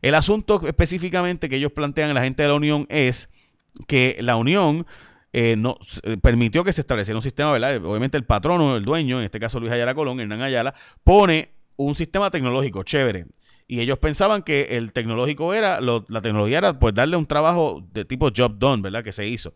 El 0.00 0.14
asunto 0.14 0.66
específicamente 0.66 1.50
que 1.50 1.56
ellos 1.56 1.72
plantean 1.72 2.14
la 2.14 2.22
gente 2.22 2.42
de 2.44 2.48
la 2.48 2.54
Unión 2.54 2.86
es 2.88 3.28
que 3.86 4.16
la 4.20 4.36
Unión 4.36 4.86
eh, 5.32 5.54
no, 5.56 5.76
eh, 6.02 6.16
permitió 6.16 6.64
que 6.64 6.72
se 6.72 6.80
estableciera 6.80 7.16
un 7.16 7.22
sistema, 7.22 7.52
¿verdad? 7.52 7.84
Obviamente 7.84 8.16
el 8.16 8.24
patrono, 8.24 8.76
el 8.76 8.84
dueño, 8.84 9.18
en 9.18 9.24
este 9.24 9.38
caso 9.38 9.60
Luis 9.60 9.72
Ayala 9.72 9.94
Colón, 9.94 10.20
Hernán 10.20 10.42
Ayala, 10.42 10.74
pone 11.04 11.50
un 11.76 11.94
sistema 11.94 12.30
tecnológico 12.30 12.82
chévere. 12.82 13.26
Y 13.66 13.80
ellos 13.80 13.98
pensaban 13.98 14.42
que 14.42 14.62
el 14.76 14.92
tecnológico 14.92 15.54
era, 15.54 15.80
la 15.80 16.22
tecnología 16.22 16.58
era 16.58 16.78
pues 16.78 16.92
darle 16.92 17.16
un 17.16 17.26
trabajo 17.26 17.86
de 17.92 18.04
tipo 18.04 18.30
job 18.36 18.58
done, 18.58 18.82
¿verdad? 18.82 19.04
Que 19.04 19.12
se 19.12 19.28
hizo. 19.28 19.54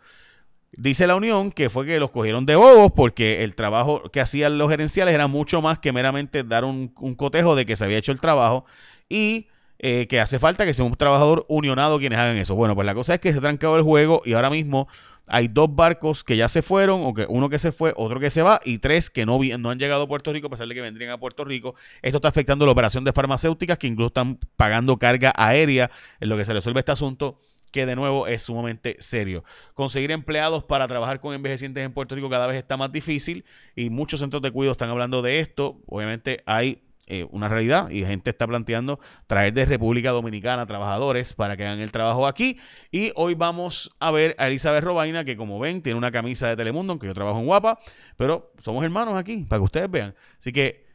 Dice 0.76 1.06
la 1.06 1.16
Unión 1.16 1.50
que 1.50 1.70
fue 1.70 1.84
que 1.86 1.98
los 1.98 2.10
cogieron 2.10 2.46
de 2.46 2.56
bobos 2.56 2.92
porque 2.92 3.42
el 3.42 3.54
trabajo 3.54 4.02
que 4.12 4.20
hacían 4.20 4.58
los 4.58 4.70
gerenciales 4.70 5.14
era 5.14 5.26
mucho 5.26 5.60
más 5.60 5.78
que 5.78 5.92
meramente 5.92 6.44
dar 6.44 6.64
un, 6.64 6.88
cotejo 7.16 7.56
de 7.56 7.66
que 7.66 7.76
se 7.76 7.84
había 7.84 7.98
hecho 7.98 8.12
el 8.12 8.20
trabajo 8.20 8.64
y 9.08 9.48
eh, 9.78 10.06
que 10.08 10.20
hace 10.20 10.38
falta 10.38 10.64
que 10.64 10.74
sea 10.74 10.84
un 10.84 10.94
trabajador 10.94 11.44
unionado 11.48 11.98
quienes 11.98 12.18
hagan 12.18 12.36
eso. 12.36 12.54
Bueno, 12.54 12.74
pues 12.74 12.86
la 12.86 12.94
cosa 12.94 13.14
es 13.14 13.20
que 13.20 13.32
se 13.32 13.40
trancado 13.40 13.76
el 13.76 13.82
juego 13.82 14.22
y 14.24 14.34
ahora 14.34 14.50
mismo 14.50 14.88
hay 15.26 15.48
dos 15.48 15.74
barcos 15.74 16.24
que 16.24 16.36
ya 16.36 16.48
se 16.48 16.62
fueron, 16.62 17.02
o 17.04 17.14
que 17.14 17.26
uno 17.28 17.48
que 17.48 17.58
se 17.58 17.72
fue, 17.72 17.92
otro 17.96 18.20
que 18.20 18.30
se 18.30 18.42
va, 18.42 18.60
y 18.64 18.78
tres 18.78 19.10
que 19.10 19.26
no, 19.26 19.38
no 19.58 19.70
han 19.70 19.78
llegado 19.78 20.02
a 20.02 20.08
Puerto 20.08 20.32
Rico, 20.32 20.48
a 20.48 20.50
pesar 20.50 20.68
de 20.68 20.74
que 20.74 20.80
vendrían 20.80 21.10
a 21.10 21.18
Puerto 21.18 21.44
Rico. 21.44 21.74
Esto 22.02 22.18
está 22.18 22.28
afectando 22.28 22.66
la 22.66 22.72
operación 22.72 23.04
de 23.04 23.12
farmacéuticas, 23.12 23.78
que 23.78 23.86
incluso 23.86 24.08
están 24.08 24.38
pagando 24.56 24.98
carga 24.98 25.32
aérea 25.36 25.90
en 26.20 26.28
lo 26.28 26.36
que 26.36 26.44
se 26.44 26.52
resuelve 26.52 26.80
este 26.80 26.92
asunto 26.92 27.38
que 27.74 27.86
de 27.86 27.96
nuevo 27.96 28.28
es 28.28 28.44
sumamente 28.44 28.96
serio. 29.00 29.42
Conseguir 29.74 30.12
empleados 30.12 30.62
para 30.62 30.86
trabajar 30.86 31.18
con 31.18 31.34
envejecientes 31.34 31.84
en 31.84 31.92
Puerto 31.92 32.14
Rico 32.14 32.30
cada 32.30 32.46
vez 32.46 32.56
está 32.56 32.76
más 32.76 32.92
difícil 32.92 33.44
y 33.74 33.90
muchos 33.90 34.20
centros 34.20 34.40
de 34.42 34.52
cuidado 34.52 34.70
están 34.70 34.90
hablando 34.90 35.22
de 35.22 35.40
esto. 35.40 35.80
Obviamente 35.86 36.40
hay 36.46 36.84
eh, 37.06 37.26
una 37.30 37.48
realidad 37.48 37.90
y 37.90 38.04
gente 38.04 38.30
está 38.30 38.46
planteando 38.46 38.98
traer 39.26 39.52
de 39.52 39.66
República 39.66 40.10
Dominicana 40.10 40.66
trabajadores 40.66 41.34
para 41.34 41.56
que 41.56 41.64
hagan 41.64 41.80
el 41.80 41.92
trabajo 41.92 42.26
aquí. 42.26 42.58
Y 42.90 43.12
hoy 43.16 43.34
vamos 43.34 43.94
a 44.00 44.10
ver 44.10 44.34
a 44.38 44.46
Elizabeth 44.46 44.84
Robaina, 44.84 45.24
que 45.24 45.36
como 45.36 45.58
ven 45.58 45.82
tiene 45.82 45.98
una 45.98 46.10
camisa 46.10 46.48
de 46.48 46.56
Telemundo, 46.56 46.92
aunque 46.92 47.06
yo 47.06 47.14
trabajo 47.14 47.38
en 47.38 47.46
Guapa, 47.46 47.78
pero 48.16 48.52
somos 48.58 48.84
hermanos 48.84 49.14
aquí, 49.14 49.44
para 49.48 49.60
que 49.60 49.64
ustedes 49.64 49.90
vean. 49.90 50.14
Así 50.38 50.52
que 50.52 50.86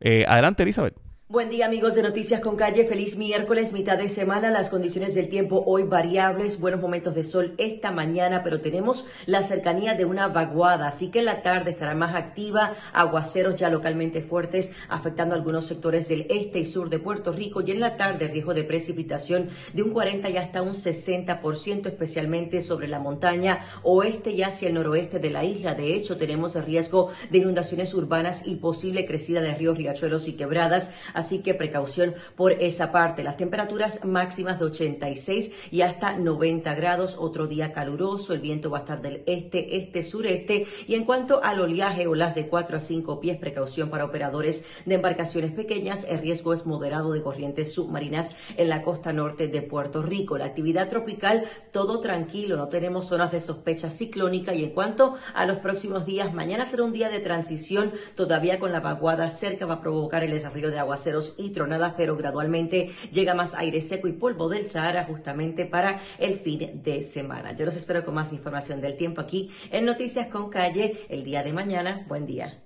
eh, 0.00 0.24
adelante 0.28 0.62
Elizabeth. 0.62 1.05
Buen 1.28 1.50
día 1.50 1.66
amigos 1.66 1.96
de 1.96 2.04
Noticias 2.04 2.40
con 2.40 2.54
Calle, 2.54 2.84
feliz 2.84 3.16
miércoles, 3.16 3.72
mitad 3.72 3.98
de 3.98 4.08
semana, 4.08 4.48
las 4.52 4.70
condiciones 4.70 5.16
del 5.16 5.28
tiempo 5.28 5.60
hoy 5.66 5.82
variables, 5.82 6.60
buenos 6.60 6.80
momentos 6.80 7.16
de 7.16 7.24
sol 7.24 7.56
esta 7.58 7.90
mañana, 7.90 8.44
pero 8.44 8.60
tenemos 8.60 9.08
la 9.26 9.42
cercanía 9.42 9.94
de 9.94 10.04
una 10.04 10.28
vaguada, 10.28 10.86
así 10.86 11.10
que 11.10 11.18
en 11.18 11.24
la 11.24 11.42
tarde 11.42 11.72
estará 11.72 11.96
más 11.96 12.14
activa, 12.14 12.74
aguaceros 12.92 13.56
ya 13.56 13.68
localmente 13.70 14.22
fuertes 14.22 14.72
afectando 14.88 15.34
algunos 15.34 15.66
sectores 15.66 16.06
del 16.08 16.28
este 16.30 16.60
y 16.60 16.64
sur 16.64 16.90
de 16.90 17.00
Puerto 17.00 17.32
Rico 17.32 17.60
y 17.60 17.72
en 17.72 17.80
la 17.80 17.96
tarde 17.96 18.28
riesgo 18.28 18.54
de 18.54 18.62
precipitación 18.62 19.48
de 19.72 19.82
un 19.82 19.90
40 19.90 20.30
y 20.30 20.36
hasta 20.36 20.62
un 20.62 20.74
60%, 20.74 21.88
especialmente 21.88 22.62
sobre 22.62 22.86
la 22.86 23.00
montaña 23.00 23.66
oeste 23.82 24.30
y 24.30 24.44
hacia 24.44 24.68
el 24.68 24.74
noroeste 24.74 25.18
de 25.18 25.30
la 25.30 25.42
isla. 25.42 25.74
De 25.74 25.92
hecho, 25.96 26.18
tenemos 26.18 26.54
el 26.54 26.64
riesgo 26.64 27.10
de 27.30 27.38
inundaciones 27.38 27.92
urbanas 27.94 28.46
y 28.46 28.54
posible 28.54 29.06
crecida 29.06 29.40
de 29.40 29.56
ríos, 29.56 29.76
riachuelos 29.76 30.28
y 30.28 30.36
quebradas 30.36 30.94
así 31.16 31.42
que 31.42 31.54
precaución 31.54 32.14
por 32.36 32.52
esa 32.52 32.92
parte. 32.92 33.24
Las 33.24 33.36
temperaturas 33.36 34.04
máximas 34.04 34.58
de 34.58 34.66
86 34.66 35.56
y 35.70 35.80
hasta 35.80 36.16
90 36.16 36.74
grados, 36.74 37.16
otro 37.18 37.46
día 37.46 37.72
caluroso, 37.72 38.34
el 38.34 38.40
viento 38.40 38.70
va 38.70 38.78
a 38.78 38.80
estar 38.82 39.00
del 39.00 39.22
este, 39.26 39.76
este, 39.76 40.02
sureste. 40.02 40.66
Y 40.86 40.94
en 40.94 41.04
cuanto 41.04 41.42
al 41.42 41.60
oleaje, 41.60 42.06
olas 42.06 42.34
de 42.34 42.48
4 42.48 42.76
a 42.76 42.80
5 42.80 43.20
pies, 43.20 43.38
precaución 43.38 43.88
para 43.88 44.04
operadores 44.04 44.66
de 44.84 44.94
embarcaciones 44.94 45.52
pequeñas, 45.52 46.06
el 46.08 46.20
riesgo 46.20 46.52
es 46.52 46.66
moderado 46.66 47.12
de 47.12 47.22
corrientes 47.22 47.72
submarinas 47.72 48.36
en 48.56 48.68
la 48.68 48.82
costa 48.82 49.12
norte 49.12 49.48
de 49.48 49.62
Puerto 49.62 50.02
Rico. 50.02 50.36
La 50.36 50.46
actividad 50.46 50.88
tropical, 50.88 51.44
todo 51.72 52.00
tranquilo, 52.00 52.56
no 52.56 52.68
tenemos 52.68 53.08
zonas 53.08 53.32
de 53.32 53.40
sospecha 53.40 53.88
ciclónica. 53.88 54.54
Y 54.54 54.64
en 54.64 54.70
cuanto 54.70 55.16
a 55.34 55.46
los 55.46 55.58
próximos 55.58 56.04
días, 56.04 56.34
mañana 56.34 56.66
será 56.66 56.84
un 56.84 56.92
día 56.92 57.08
de 57.08 57.20
transición, 57.20 57.92
todavía 58.14 58.58
con 58.58 58.72
la 58.72 58.80
vaguada 58.80 59.30
cerca 59.30 59.64
va 59.64 59.74
a 59.74 59.80
provocar 59.80 60.22
el 60.22 60.32
desarrollo 60.32 60.70
de 60.70 60.78
aguas 60.78 61.05
y 61.38 61.50
tronadas, 61.50 61.94
pero 61.96 62.16
gradualmente 62.16 62.90
llega 63.12 63.34
más 63.34 63.54
aire 63.54 63.80
seco 63.80 64.08
y 64.08 64.12
polvo 64.12 64.48
del 64.48 64.66
Sahara 64.66 65.04
justamente 65.04 65.64
para 65.66 66.02
el 66.18 66.40
fin 66.40 66.82
de 66.82 67.02
semana. 67.02 67.54
Yo 67.54 67.64
los 67.64 67.76
espero 67.76 68.04
con 68.04 68.14
más 68.14 68.32
información 68.32 68.80
del 68.80 68.96
tiempo 68.96 69.20
aquí 69.20 69.50
en 69.70 69.84
Noticias 69.84 70.26
con 70.28 70.50
Calle 70.50 71.06
el 71.08 71.24
día 71.24 71.42
de 71.42 71.52
mañana. 71.52 72.04
Buen 72.08 72.26
día. 72.26 72.62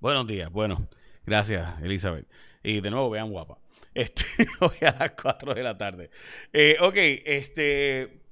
Buenos 0.00 0.26
días, 0.26 0.50
bueno, 0.50 0.88
gracias 1.26 1.80
Elizabeth. 1.82 2.26
Y 2.62 2.80
de 2.80 2.90
nuevo 2.90 3.10
vean 3.10 3.30
guapa. 3.30 3.58
Este, 3.92 4.24
hoy 4.60 4.86
a 4.86 4.96
las 4.98 5.10
4 5.10 5.54
de 5.54 5.62
la 5.62 5.76
tarde. 5.76 6.10
Eh, 6.52 6.76
ok, 6.80 6.96
este 6.96 8.24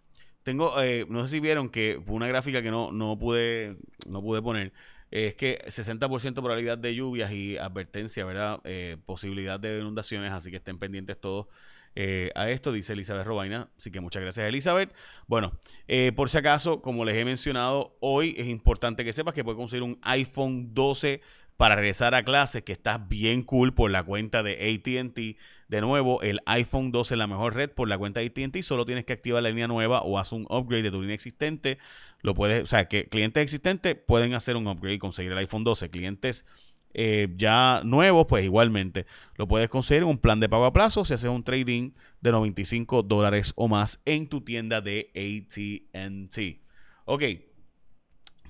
tengo, 0.43 0.81
eh, 0.83 1.07
no 1.09 1.23
sé 1.23 1.37
si 1.37 1.41
vieron 1.41 1.69
que 1.69 2.01
fue 2.05 2.15
una 2.17 2.27
gráfica 2.27 2.63
que 2.63 2.71
no, 2.71 2.91
no 2.91 3.19
pude, 3.19 3.77
no 4.09 4.23
pude 4.23 4.43
poner 4.43 4.73
es 5.13 5.35
que 5.35 5.63
60% 5.67 6.35
probabilidad 6.35 6.79
de 6.79 6.95
lluvias 6.95 7.31
y 7.33 7.59
advertencia, 7.59 8.25
¿verdad? 8.25 8.61
Eh, 8.65 8.97
posibilidad 9.05 9.61
de 9.61 9.79
inundaciones, 9.79 10.33
así 10.33 10.51
que 10.51 10.57
estén 10.57 10.79
pendientes 10.79 11.21
todos 11.21 11.47
eh, 11.95 12.31
a 12.35 12.49
esto, 12.49 12.73
dice 12.73 12.95
Elizabeth 12.95 13.27
Robaina. 13.27 13.69
Así 13.77 13.91
que 13.91 14.01
muchas 14.01 14.23
gracias, 14.23 14.49
Elizabeth. 14.49 14.95
Bueno, 15.27 15.53
eh, 15.87 16.13
por 16.13 16.31
si 16.31 16.39
acaso, 16.39 16.81
como 16.81 17.05
les 17.05 17.17
he 17.17 17.27
mencionado, 17.27 17.97
hoy 18.01 18.35
es 18.39 18.47
importante 18.47 19.05
que 19.05 19.13
sepas 19.13 19.35
que 19.35 19.45
puedes 19.45 19.59
conseguir 19.59 19.83
un 19.83 19.99
iPhone 20.03 20.73
12 20.73 21.21
para 21.63 21.77
regresar 21.77 22.17
a 22.17 22.25
clases, 22.25 22.65
que 22.65 22.73
está 22.73 22.99
bien 22.99 23.45
cool 23.45 23.73
por 23.73 23.89
la 23.89 24.03
cuenta 24.03 24.43
de 24.43 24.55
ATT. 24.55 25.39
De 25.69 25.81
nuevo, 25.81 26.21
el 26.21 26.41
iPhone 26.45 26.91
12 26.91 27.15
es 27.15 27.19
la 27.19 27.29
mejor 27.29 27.55
red 27.55 27.71
por 27.71 27.87
la 27.87 27.97
cuenta 27.97 28.19
de 28.19 28.27
ATT. 28.27 28.63
Solo 28.63 28.85
tienes 28.85 29.05
que 29.05 29.13
activar 29.13 29.45
la 29.45 29.51
línea 29.51 29.69
nueva 29.69 30.03
o 30.03 30.19
haz 30.19 30.33
un 30.33 30.45
upgrade 30.51 30.83
de 30.83 30.91
tu 30.91 31.01
línea 31.01 31.15
existente. 31.15 31.79
Lo 32.21 32.35
puedes, 32.35 32.65
o 32.65 32.67
sea, 32.67 32.89
que 32.89 33.09
clientes 33.09 33.41
existentes 33.45 33.95
pueden 33.95 34.35
hacer 34.35 34.57
un 34.57 34.67
upgrade 34.67 34.97
y 34.97 34.99
conseguir 34.99 35.31
el 35.31 35.39
iPhone 35.39 35.63
12. 35.63 35.89
Clientes 35.91 36.47
eh, 36.95 37.29
ya 37.37 37.83
nuevos, 37.85 38.27
pues 38.29 38.45
igualmente 38.45 39.07
lo 39.37 39.47
puedes 39.47 39.69
conseguir 39.69 40.03
en 40.03 40.09
un 40.09 40.19
plan 40.19 40.41
de 40.41 40.49
pago 40.49 40.65
a 40.65 40.73
plazo 40.73 41.05
si 41.05 41.15
haces 41.15 41.31
un 41.31 41.45
trading 41.45 41.93
de 42.21 42.33
95 42.33 43.05
dólares 43.05 43.53
o 43.55 43.69
más 43.69 44.01
en 44.05 44.29
tu 44.29 44.41
tienda 44.41 44.81
de 44.81 45.13
ATT. 45.15 46.61
Ok, 47.05 47.23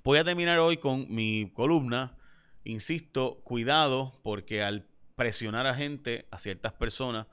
voy 0.02 0.16
a 0.16 0.24
terminar 0.24 0.60
hoy 0.60 0.78
con 0.78 1.14
mi 1.14 1.50
columna 1.52 2.16
Insisto, 2.64 3.40
cuidado 3.44 4.20
porque 4.22 4.62
al 4.62 4.86
presionar 5.16 5.66
a 5.66 5.74
gente, 5.74 6.26
a 6.30 6.38
ciertas 6.38 6.72
personas, 6.72 7.26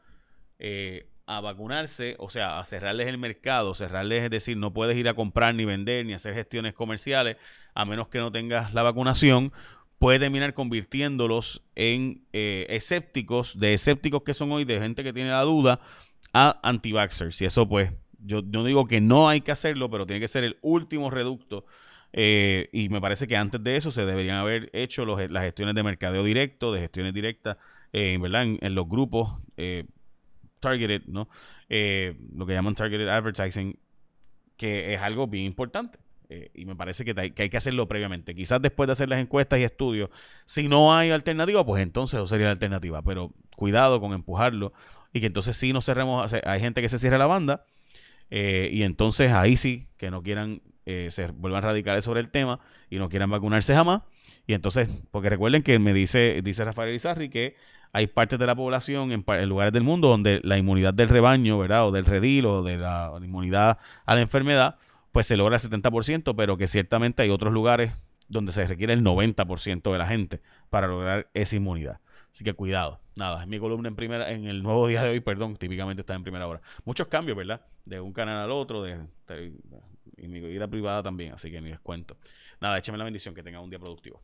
eh, 0.57 1.07
a 1.25 1.41
vacunarse, 1.41 2.15
o 2.17 2.31
sea, 2.31 2.59
a 2.59 2.65
cerrarles 2.65 3.07
el 3.07 3.19
mercado, 3.19 3.75
cerrarles, 3.75 4.23
es 4.23 4.31
decir, 4.31 4.57
no 4.57 4.73
puedes 4.73 4.97
ir 4.97 5.07
a 5.07 5.13
comprar 5.13 5.53
ni 5.53 5.63
vender 5.63 6.03
ni 6.03 6.13
hacer 6.13 6.33
gestiones 6.33 6.73
comerciales 6.73 7.37
a 7.75 7.85
menos 7.85 8.07
que 8.07 8.17
no 8.17 8.31
tengas 8.31 8.73
la 8.73 8.81
vacunación, 8.81 9.53
puede 9.99 10.17
terminar 10.17 10.55
convirtiéndolos 10.55 11.61
en 11.75 12.25
eh, 12.33 12.65
escépticos, 12.69 13.59
de 13.59 13.75
escépticos 13.75 14.23
que 14.23 14.33
son 14.33 14.51
hoy, 14.51 14.65
de 14.65 14.79
gente 14.79 15.03
que 15.03 15.13
tiene 15.13 15.29
la 15.29 15.43
duda, 15.43 15.79
a 16.33 16.59
anti-vaxxers. 16.63 17.41
Y 17.41 17.45
eso 17.45 17.69
pues, 17.69 17.91
yo, 18.17 18.41
yo 18.49 18.63
digo 18.63 18.87
que 18.87 18.99
no 18.99 19.29
hay 19.29 19.41
que 19.41 19.51
hacerlo, 19.51 19.89
pero 19.91 20.07
tiene 20.07 20.19
que 20.19 20.27
ser 20.27 20.43
el 20.43 20.57
último 20.61 21.11
reducto 21.11 21.65
eh, 22.13 22.69
y 22.71 22.89
me 22.89 23.01
parece 23.01 23.27
que 23.27 23.37
antes 23.37 23.63
de 23.63 23.75
eso 23.75 23.91
se 23.91 24.05
deberían 24.05 24.37
haber 24.37 24.69
hecho 24.73 25.05
las 25.05 25.43
gestiones 25.43 25.75
de 25.75 25.83
mercadeo 25.83 26.23
directo, 26.23 26.71
de 26.71 26.81
gestiones 26.81 27.13
directas, 27.13 27.57
eh, 27.93 28.17
¿verdad? 28.19 28.43
En, 28.43 28.75
los 28.75 28.87
grupos 28.87 29.35
eh, 29.57 29.85
targeted, 30.59 31.03
¿no? 31.05 31.29
lo 31.69 32.47
que 32.47 32.53
llaman 32.53 32.73
targeted 32.73 33.07
advertising, 33.07 33.77
que 34.57 34.93
es 34.93 35.01
algo 35.01 35.27
bien 35.27 35.45
importante. 35.45 35.99
y 36.53 36.65
me 36.65 36.75
parece 36.75 37.05
que 37.05 37.13
hay, 37.19 37.31
que 37.31 37.43
hay, 37.43 37.49
que 37.49 37.57
hacerlo 37.57 37.87
previamente. 37.87 38.33
Quizás 38.35 38.61
después 38.61 38.87
de 38.87 38.93
hacer 38.93 39.09
las 39.09 39.19
encuestas 39.19 39.59
y 39.59 39.63
estudios, 39.63 40.09
si 40.45 40.67
no 40.67 40.93
hay 40.93 41.11
alternativa, 41.11 41.63
pues 41.65 41.83
entonces 41.83 42.17
eso 42.17 42.27
sería 42.27 42.45
la 42.45 42.51
alternativa. 42.51 43.03
Pero 43.03 43.33
cuidado 43.55 44.01
con 44.01 44.13
empujarlo 44.13 44.73
y 45.13 45.19
que 45.21 45.27
entonces 45.27 45.55
sí 45.57 45.73
nos 45.73 45.85
cerremos. 45.85 46.33
Hay 46.33 46.59
gente 46.59 46.81
que 46.81 46.89
se 46.89 46.97
cierra 46.97 47.19
la 47.19 47.27
banda 47.27 47.65
y 48.31 48.83
entonces 48.83 49.31
ahí 49.31 49.57
sí 49.57 49.87
que 49.97 50.11
no 50.11 50.21
quieran 50.21 50.61
eh, 50.91 51.11
se 51.11 51.27
vuelvan 51.27 51.61
radicales 51.61 52.03
sobre 52.03 52.19
el 52.19 52.31
tema 52.31 52.59
y 52.89 52.97
no 52.97 53.09
quieran 53.09 53.29
vacunarse 53.29 53.75
jamás. 53.75 54.01
Y 54.47 54.53
entonces, 54.53 54.89
porque 55.11 55.29
recuerden 55.29 55.61
que 55.61 55.77
me 55.77 55.93
dice, 55.93 56.41
dice 56.43 56.65
Rafael 56.65 56.95
Izarri 56.95 57.29
que 57.29 57.55
hay 57.93 58.07
partes 58.07 58.39
de 58.39 58.47
la 58.47 58.55
población 58.55 59.11
en, 59.11 59.23
lugares 59.47 59.71
del 59.71 59.83
mundo 59.83 60.07
donde 60.07 60.41
la 60.43 60.57
inmunidad 60.57 60.95
del 60.95 61.09
rebaño, 61.09 61.59
¿verdad? 61.59 61.87
O 61.87 61.91
del 61.91 62.05
redil 62.05 62.47
o 62.47 62.63
de 62.63 62.79
la 62.79 63.11
inmunidad 63.21 63.77
a 64.07 64.15
la 64.15 64.21
enfermedad, 64.21 64.77
pues 65.11 65.27
se 65.27 65.37
logra 65.37 65.57
el 65.57 65.61
70%, 65.61 66.33
pero 66.35 66.57
que 66.57 66.67
ciertamente 66.67 67.21
hay 67.21 67.29
otros 67.29 67.53
lugares 67.53 67.91
donde 68.27 68.51
se 68.51 68.65
requiere 68.65 68.93
el 68.93 69.03
90% 69.03 69.91
de 69.91 69.97
la 69.99 70.07
gente 70.07 70.41
para 70.71 70.87
lograr 70.87 71.29
esa 71.35 71.55
inmunidad. 71.55 71.99
Así 72.39 72.45
que 72.45 72.53
cuidado. 72.53 73.01
Nada, 73.17 73.41
es 73.41 73.49
mi 73.49 73.59
columna 73.59 73.89
en 73.89 73.97
primera, 73.97 74.31
en 74.31 74.47
el 74.47 74.63
nuevo 74.63 74.87
día 74.87 75.03
de 75.03 75.09
hoy, 75.09 75.19
perdón, 75.19 75.57
típicamente 75.57 76.03
está 76.03 76.15
en 76.15 76.23
primera 76.23 76.47
hora. 76.47 76.61
Muchos 76.85 77.07
cambios, 77.07 77.35
¿verdad? 77.35 77.65
De 77.83 77.99
un 77.99 78.13
canal 78.13 78.37
al 78.37 78.51
otro, 78.51 78.81
de, 78.81 78.97
y 80.15 80.27
mi 80.29 80.39
vida 80.39 80.65
privada 80.69 81.03
también, 81.03 81.33
así 81.33 81.51
que 81.51 81.59
ni 81.59 81.69
les 81.69 81.81
cuento. 81.81 82.15
Nada, 82.61 82.77
écheme 82.77 82.97
la 82.97 83.03
bendición, 83.03 83.35
que 83.35 83.43
tengan 83.43 83.61
un 83.61 83.69
día 83.69 83.77
productivo. 83.77 84.21